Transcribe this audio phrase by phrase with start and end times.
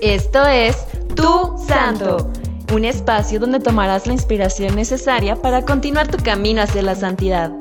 [0.00, 2.32] Esto es Tu Santo,
[2.72, 7.52] un espacio donde tomarás la inspiración necesaria para continuar tu camino hacia la santidad.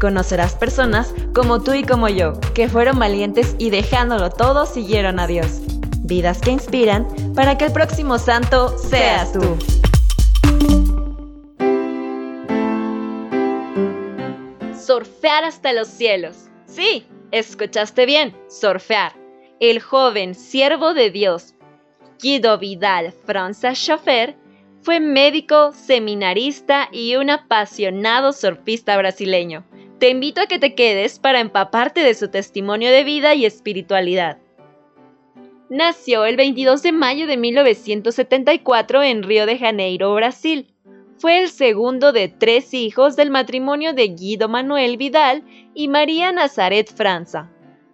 [0.00, 5.26] Conocerás personas como tú y como yo, que fueron valientes y dejándolo todo siguieron a
[5.26, 5.62] Dios.
[5.98, 9.40] Vidas que inspiran para que el próximo santo seas tú.
[14.78, 16.36] Surfear hasta los cielos.
[16.66, 19.12] Sí, escuchaste bien, surfear.
[19.58, 21.54] El joven siervo de Dios,
[22.20, 24.36] Guido Vidal Franza Schaffer,
[24.82, 29.64] fue médico, seminarista y un apasionado surfista brasileño.
[29.98, 34.38] Te invito a que te quedes para empaparte de su testimonio de vida y espiritualidad.
[35.70, 40.66] Nació el 22 de mayo de 1974 en Río de Janeiro, Brasil.
[41.16, 46.92] Fue el segundo de tres hijos del matrimonio de Guido Manuel Vidal y María Nazaret
[46.94, 47.50] Franza.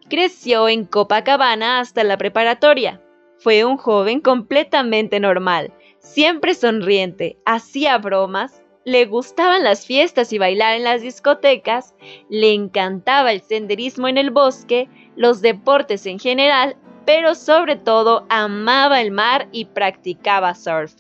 [0.09, 3.01] Creció en Copacabana hasta la preparatoria.
[3.41, 10.77] Fue un joven completamente normal, siempre sonriente, hacía bromas, le gustaban las fiestas y bailar
[10.77, 11.95] en las discotecas,
[12.29, 19.01] le encantaba el senderismo en el bosque, los deportes en general, pero sobre todo amaba
[19.01, 20.93] el mar y practicaba surf.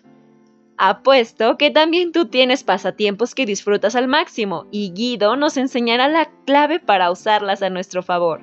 [0.78, 6.30] Apuesto que también tú tienes pasatiempos que disfrutas al máximo y Guido nos enseñará la
[6.46, 8.41] clave para usarlas a nuestro favor.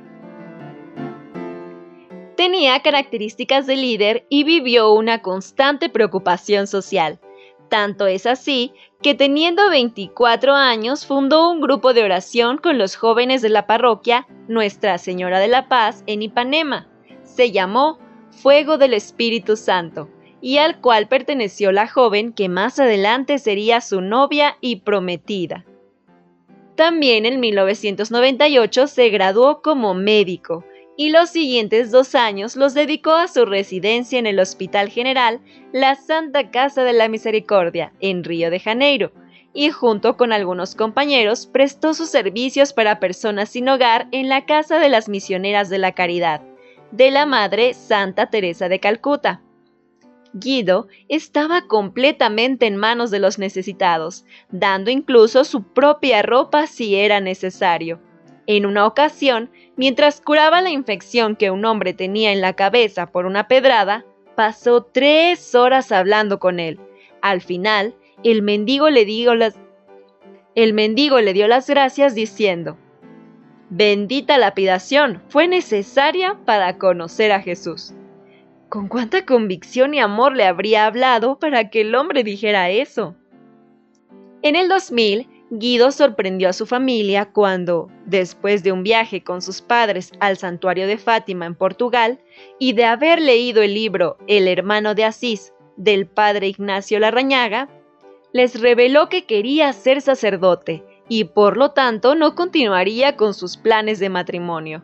[2.38, 7.20] Tenía características de líder y vivió una constante preocupación social.
[7.68, 13.42] Tanto es así que teniendo 24 años fundó un grupo de oración con los jóvenes
[13.42, 16.88] de la parroquia Nuestra Señora de la Paz en Ipanema.
[17.24, 17.98] Se llamó
[18.30, 20.08] Fuego del Espíritu Santo
[20.40, 25.66] y al cual perteneció la joven que más adelante sería su novia y prometida.
[26.76, 30.64] También en 1998 se graduó como médico
[30.98, 35.40] y los siguientes dos años los dedicó a su residencia en el Hospital General
[35.72, 39.12] La Santa Casa de la Misericordia, en Río de Janeiro,
[39.54, 44.80] y junto con algunos compañeros prestó sus servicios para personas sin hogar en la Casa
[44.80, 46.42] de las Misioneras de la Caridad,
[46.92, 49.42] de la Madre Santa Teresa de Calcuta.
[50.34, 57.20] Guido estaba completamente en manos de los necesitados, dando incluso su propia ropa si era
[57.20, 58.00] necesario.
[58.48, 63.26] En una ocasión, mientras curaba la infección que un hombre tenía en la cabeza por
[63.26, 66.80] una pedrada, pasó tres horas hablando con él.
[67.22, 67.94] Al final,
[68.24, 69.56] el mendigo le dio las,
[70.56, 72.78] el mendigo le dio las gracias diciendo,
[73.70, 77.94] Bendita lapidación fue necesaria para conocer a Jesús.
[78.70, 83.16] ¿Con cuánta convicción y amor le habría hablado para que el hombre dijera eso?
[84.42, 89.62] En el 2000, Guido sorprendió a su familia cuando, después de un viaje con sus
[89.62, 92.20] padres al santuario de Fátima en Portugal
[92.60, 97.70] y de haber leído el libro El hermano de Asís del padre Ignacio Larrañaga,
[98.34, 104.00] les reveló que quería ser sacerdote y por lo tanto no continuaría con sus planes
[104.00, 104.84] de matrimonio.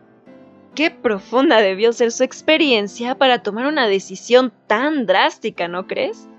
[0.75, 6.29] Qué profunda debió ser su experiencia para tomar una decisión tan drástica, ¿no crees?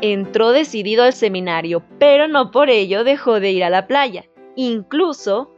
[0.00, 4.24] Entró decidido al seminario, pero no por ello dejó de ir a la playa.
[4.54, 5.54] Incluso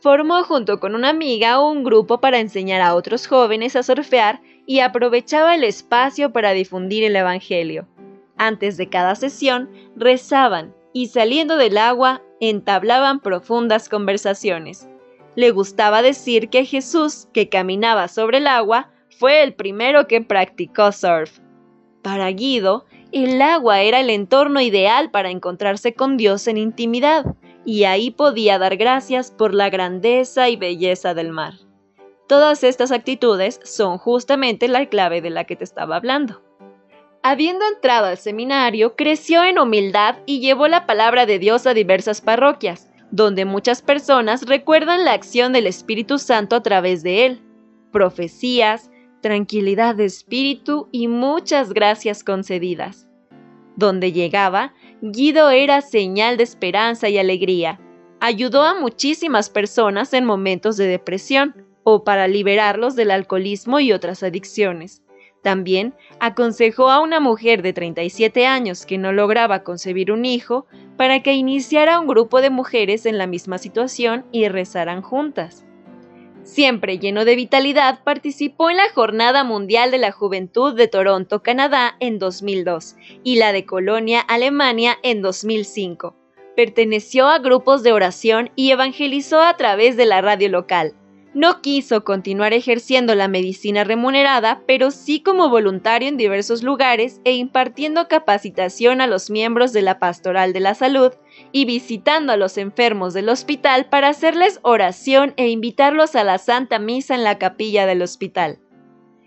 [0.00, 4.80] formó junto con una amiga un grupo para enseñar a otros jóvenes a surfear y
[4.80, 7.88] aprovechaba el espacio para difundir el Evangelio.
[8.36, 14.88] Antes de cada sesión rezaban y saliendo del agua entablaban profundas conversaciones.
[15.34, 20.92] Le gustaba decir que Jesús, que caminaba sobre el agua, fue el primero que practicó
[20.92, 21.38] surf.
[22.02, 27.26] Para Guido, el agua era el entorno ideal para encontrarse con Dios en intimidad,
[27.64, 31.54] y ahí podía dar gracias por la grandeza y belleza del mar.
[32.26, 36.42] Todas estas actitudes son justamente la clave de la que te estaba hablando.
[37.22, 42.20] Habiendo entrado al seminario, creció en humildad y llevó la palabra de Dios a diversas
[42.20, 47.42] parroquias, donde muchas personas recuerdan la acción del Espíritu Santo a través de él,
[47.92, 48.90] profecías,
[49.22, 53.08] tranquilidad de espíritu y muchas gracias concedidas.
[53.76, 57.80] Donde llegaba, Guido era señal de esperanza y alegría.
[58.20, 64.22] Ayudó a muchísimas personas en momentos de depresión o para liberarlos del alcoholismo y otras
[64.22, 65.02] adicciones.
[65.42, 70.66] También aconsejó a una mujer de 37 años que no lograba concebir un hijo
[70.96, 75.64] para que iniciara un grupo de mujeres en la misma situación y rezaran juntas.
[76.44, 81.96] Siempre lleno de vitalidad, participó en la Jornada Mundial de la Juventud de Toronto, Canadá,
[82.00, 86.16] en 2002 y la de Colonia, Alemania, en 2005.
[86.56, 90.94] Perteneció a grupos de oración y evangelizó a través de la radio local.
[91.34, 97.32] No quiso continuar ejerciendo la medicina remunerada, pero sí como voluntario en diversos lugares e
[97.32, 101.12] impartiendo capacitación a los miembros de la Pastoral de la Salud
[101.50, 106.78] y visitando a los enfermos del hospital para hacerles oración e invitarlos a la Santa
[106.78, 108.58] Misa en la capilla del hospital.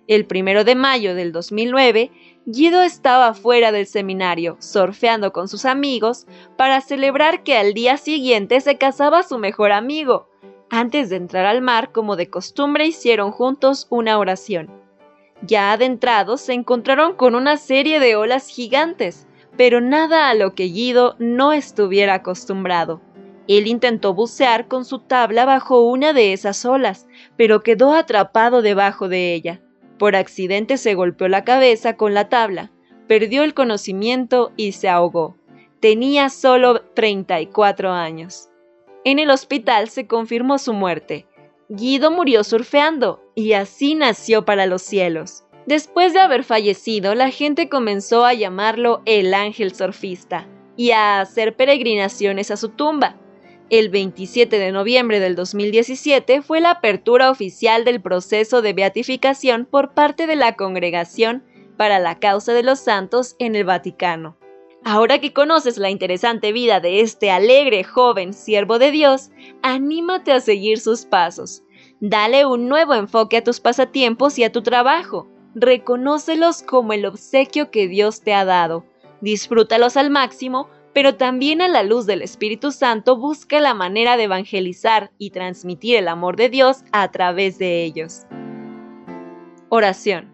[0.07, 2.11] El primero de mayo del 2009,
[2.45, 8.61] Guido estaba fuera del seminario, surfeando con sus amigos, para celebrar que al día siguiente
[8.61, 10.29] se casaba su mejor amigo,
[10.75, 14.69] antes de entrar al mar, como de costumbre, hicieron juntos una oración.
[15.41, 19.25] Ya adentrados, se encontraron con una serie de olas gigantes,
[19.57, 23.01] pero nada a lo que Guido no estuviera acostumbrado.
[23.47, 27.07] Él intentó bucear con su tabla bajo una de esas olas,
[27.37, 29.61] pero quedó atrapado debajo de ella.
[29.97, 32.71] Por accidente se golpeó la cabeza con la tabla,
[33.07, 35.37] perdió el conocimiento y se ahogó.
[35.79, 38.49] Tenía solo 34 años.
[39.05, 41.27] En el hospital se confirmó su muerte.
[41.69, 45.43] Guido murió surfeando y así nació para los cielos.
[45.67, 51.55] Después de haber fallecido, la gente comenzó a llamarlo el ángel surfista y a hacer
[51.55, 53.15] peregrinaciones a su tumba.
[53.69, 59.93] El 27 de noviembre del 2017 fue la apertura oficial del proceso de beatificación por
[59.93, 61.43] parte de la Congregación
[61.77, 64.35] para la Causa de los Santos en el Vaticano.
[64.87, 69.31] Ahora que conoces la interesante vida de este alegre joven siervo de Dios,
[69.63, 71.63] anímate a seguir sus pasos.
[72.01, 75.27] Dale un nuevo enfoque a tus pasatiempos y a tu trabajo.
[75.55, 78.85] Reconócelos como el obsequio que Dios te ha dado.
[79.21, 84.25] Disfrútalos al máximo, pero también a la luz del Espíritu Santo busca la manera de
[84.25, 88.27] evangelizar y transmitir el amor de Dios a través de ellos.
[89.69, 90.31] Oración.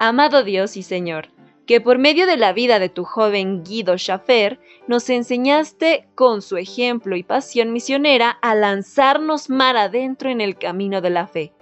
[0.00, 1.28] Amado Dios y Señor,
[1.68, 6.56] que por medio de la vida de tu joven Guido Schaffer nos enseñaste con su
[6.56, 11.52] ejemplo y pasión misionera a lanzarnos mar adentro en el camino de la fe.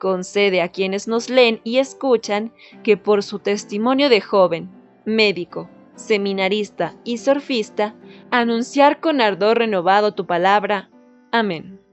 [0.00, 2.52] Concede a quienes nos leen y escuchan
[2.82, 4.68] que por su testimonio de joven,
[5.04, 7.94] médico, seminarista y surfista,
[8.32, 10.90] anunciar con ardor renovado tu palabra.
[11.30, 11.85] Amén.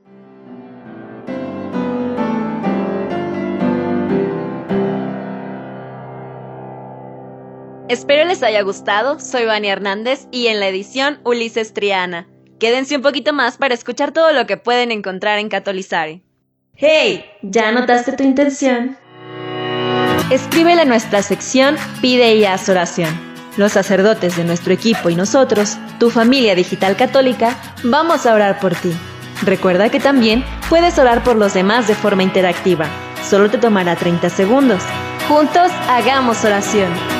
[7.94, 12.28] Espero les haya gustado, soy Vani Hernández y en la edición Ulises Triana.
[12.60, 16.24] Quédense un poquito más para escuchar todo lo que pueden encontrar en Catolizare.
[16.74, 17.24] ¡Hey!
[17.44, 18.98] ¿Ya anotaste tu intención?
[20.32, 23.16] Escríbele a nuestra sección Pide y haz oración.
[23.58, 28.74] Los sacerdotes de nuestro equipo y nosotros, tu familia digital católica, vamos a orar por
[28.74, 28.92] ti.
[29.44, 32.88] Recuerda que también puedes orar por los demás de forma interactiva.
[33.24, 34.82] Solo te tomará 30 segundos.
[35.28, 37.13] Juntos hagamos oración.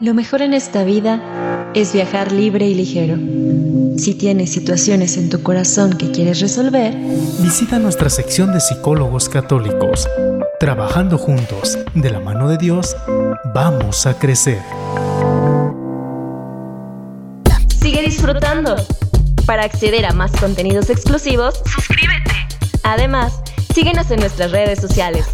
[0.00, 3.16] Lo mejor en esta vida es viajar libre y ligero.
[3.96, 6.92] Si tienes situaciones en tu corazón que quieres resolver,
[7.38, 10.08] visita nuestra sección de psicólogos católicos.
[10.58, 12.96] Trabajando juntos, de la mano de Dios,
[13.54, 14.58] vamos a crecer.
[17.80, 18.74] Sigue disfrutando.
[19.46, 22.32] Para acceder a más contenidos exclusivos, suscríbete.
[22.82, 23.42] Además,
[23.72, 25.26] síguenos en nuestras redes sociales,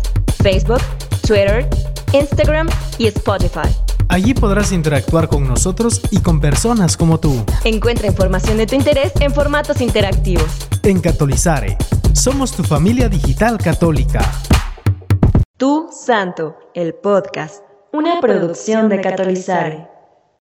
[0.42, 0.82] Facebook,
[1.26, 1.66] Twitter,
[2.12, 2.68] Instagram
[2.98, 3.89] y Spotify.
[4.10, 7.44] Allí podrás interactuar con nosotros y con personas como tú.
[7.62, 10.66] Encuentra información de tu interés en formatos interactivos.
[10.82, 11.76] En Catolizare,
[12.12, 14.28] somos tu familia digital católica.
[15.56, 17.62] Tu Santo, el podcast,
[17.92, 19.86] una producción de Catolizare.